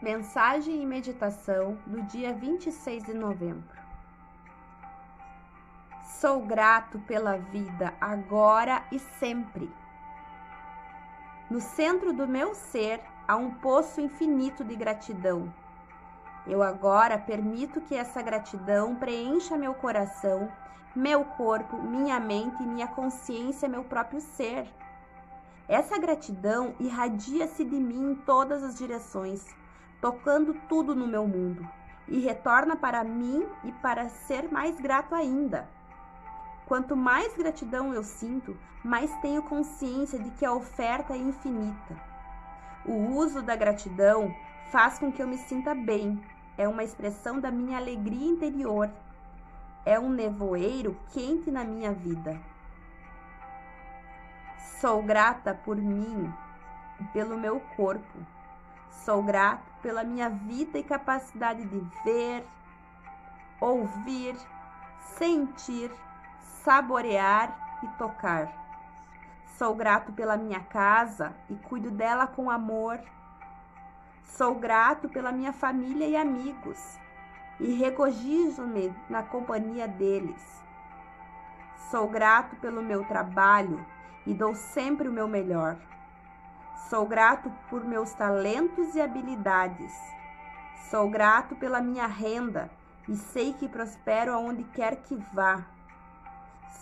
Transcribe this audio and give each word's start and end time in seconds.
Mensagem 0.00 0.80
e 0.80 0.86
meditação 0.86 1.76
do 1.84 2.00
dia 2.02 2.32
26 2.32 3.02
de 3.02 3.14
novembro. 3.14 3.76
Sou 6.20 6.40
grato 6.40 7.00
pela 7.00 7.36
vida 7.36 7.92
agora 8.00 8.84
e 8.92 9.00
sempre. 9.00 9.68
No 11.50 11.60
centro 11.60 12.12
do 12.12 12.28
meu 12.28 12.54
ser 12.54 13.00
há 13.26 13.34
um 13.34 13.50
poço 13.54 14.00
infinito 14.00 14.62
de 14.62 14.76
gratidão. 14.76 15.52
Eu 16.46 16.62
agora 16.62 17.18
permito 17.18 17.80
que 17.80 17.96
essa 17.96 18.22
gratidão 18.22 18.94
preencha 18.94 19.56
meu 19.56 19.74
coração, 19.74 20.48
meu 20.94 21.24
corpo, 21.24 21.76
minha 21.76 22.20
mente, 22.20 22.62
minha 22.62 22.86
consciência, 22.86 23.68
meu 23.68 23.82
próprio 23.82 24.20
ser. 24.20 24.72
Essa 25.66 25.98
gratidão 25.98 26.76
irradia-se 26.78 27.64
de 27.64 27.80
mim 27.80 28.12
em 28.12 28.14
todas 28.14 28.62
as 28.62 28.78
direções 28.78 29.44
tocando 30.00 30.54
tudo 30.68 30.94
no 30.94 31.06
meu 31.06 31.26
mundo, 31.26 31.68
e 32.06 32.20
retorna 32.20 32.76
para 32.76 33.04
mim 33.04 33.46
e 33.64 33.72
para 33.72 34.08
ser 34.08 34.50
mais 34.50 34.80
grato 34.80 35.14
ainda. 35.14 35.68
Quanto 36.66 36.96
mais 36.96 37.34
gratidão 37.36 37.92
eu 37.92 38.02
sinto, 38.02 38.56
mais 38.84 39.14
tenho 39.20 39.42
consciência 39.42 40.18
de 40.18 40.30
que 40.30 40.44
a 40.44 40.52
oferta 40.52 41.14
é 41.14 41.16
infinita. 41.16 41.96
O 42.84 43.14
uso 43.16 43.42
da 43.42 43.56
gratidão 43.56 44.34
faz 44.70 44.98
com 44.98 45.12
que 45.12 45.22
eu 45.22 45.26
me 45.26 45.38
sinta 45.38 45.74
bem, 45.74 46.22
é 46.56 46.68
uma 46.68 46.84
expressão 46.84 47.40
da 47.40 47.50
minha 47.50 47.78
alegria 47.78 48.28
interior, 48.28 48.90
é 49.84 49.98
um 49.98 50.10
nevoeiro 50.10 50.96
quente 51.12 51.50
na 51.50 51.64
minha 51.64 51.92
vida. 51.92 52.38
Sou 54.80 55.02
grata 55.02 55.54
por 55.54 55.76
mim 55.76 56.32
pelo 57.12 57.36
meu 57.36 57.60
corpo 57.76 58.37
Sou 58.90 59.22
grato 59.22 59.72
pela 59.82 60.04
minha 60.04 60.28
vida 60.28 60.78
e 60.78 60.82
capacidade 60.82 61.64
de 61.64 61.80
ver, 62.04 62.46
ouvir, 63.60 64.36
sentir, 65.16 65.90
saborear 66.62 67.80
e 67.82 67.88
tocar. 67.98 68.52
Sou 69.56 69.74
grato 69.74 70.12
pela 70.12 70.36
minha 70.36 70.60
casa 70.60 71.34
e 71.50 71.54
cuido 71.56 71.90
dela 71.90 72.26
com 72.26 72.50
amor. 72.50 73.00
Sou 74.22 74.54
grato 74.54 75.08
pela 75.08 75.32
minha 75.32 75.52
família 75.52 76.06
e 76.06 76.16
amigos 76.16 76.98
e 77.58 77.72
regozijo-me 77.72 78.94
na 79.08 79.22
companhia 79.22 79.88
deles. 79.88 80.62
Sou 81.90 82.08
grato 82.08 82.54
pelo 82.56 82.82
meu 82.82 83.04
trabalho 83.04 83.84
e 84.26 84.34
dou 84.34 84.54
sempre 84.54 85.08
o 85.08 85.12
meu 85.12 85.26
melhor. 85.26 85.76
Sou 86.86 87.04
grato 87.04 87.52
por 87.68 87.84
meus 87.84 88.14
talentos 88.14 88.94
e 88.94 89.00
habilidades. 89.00 89.92
Sou 90.90 91.10
grato 91.10 91.54
pela 91.54 91.82
minha 91.82 92.06
renda 92.06 92.70
e 93.06 93.14
sei 93.14 93.52
que 93.52 93.68
prospero 93.68 94.32
aonde 94.32 94.64
quer 94.64 94.96
que 95.02 95.14
vá. 95.34 95.66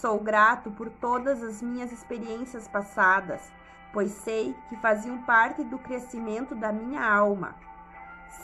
Sou 0.00 0.18
grato 0.18 0.72
por 0.72 0.90
todas 0.90 1.40
as 1.40 1.62
minhas 1.62 1.92
experiências 1.92 2.66
passadas, 2.66 3.52
pois 3.92 4.10
sei 4.10 4.56
que 4.68 4.76
faziam 4.78 5.22
parte 5.22 5.62
do 5.62 5.78
crescimento 5.78 6.56
da 6.56 6.72
minha 6.72 7.04
alma. 7.04 7.54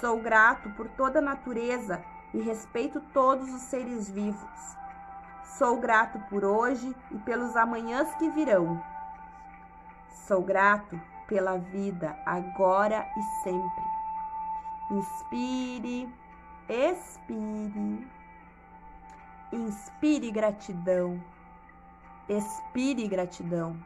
Sou 0.00 0.20
grato 0.20 0.70
por 0.70 0.86
toda 0.90 1.18
a 1.18 1.22
natureza 1.22 2.00
e 2.32 2.40
respeito 2.40 3.00
todos 3.12 3.52
os 3.52 3.62
seres 3.62 4.08
vivos. 4.08 4.76
Sou 5.56 5.80
grato 5.80 6.20
por 6.30 6.44
hoje 6.44 6.94
e 7.10 7.18
pelos 7.18 7.56
amanhãs 7.56 8.14
que 8.14 8.30
virão. 8.30 8.80
Sou 10.28 10.40
grato 10.40 11.00
pela 11.28 11.58
vida 11.58 12.18
agora 12.26 13.06
e 13.16 13.22
sempre. 13.44 13.84
Inspire, 14.90 16.08
expire. 16.68 18.08
Inspire 19.52 20.30
gratidão. 20.32 21.22
Expire 22.28 23.06
gratidão. 23.06 23.76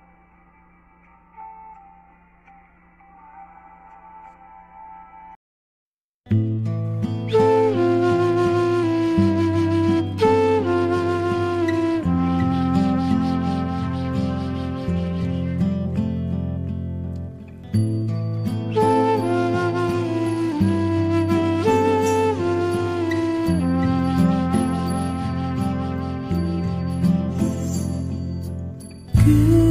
Whoa. 29.24 29.62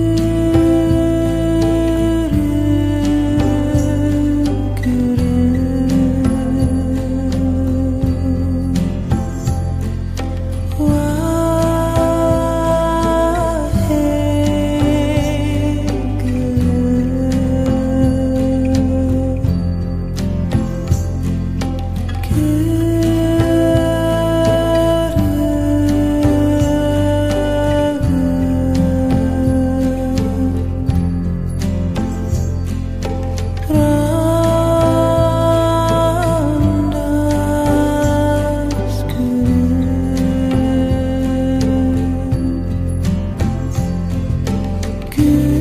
you. 45.21 45.60